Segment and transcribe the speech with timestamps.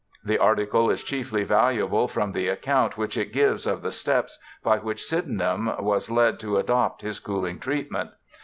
[0.25, 4.79] The article is chiefly valuable from the account which it gives of the steps by
[4.79, 8.09] which Sydenham was led to adopt his cooling treatment.